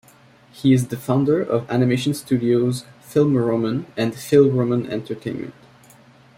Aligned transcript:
He 0.51 0.73
is 0.73 0.87
the 0.87 0.97
founder 0.97 1.43
of 1.43 1.69
animation 1.69 2.15
studios 2.15 2.85
Film 3.01 3.37
Roman 3.37 3.85
and 3.95 4.15
Phil 4.15 4.49
Roman 4.49 4.89
Entertainment. 4.89 5.53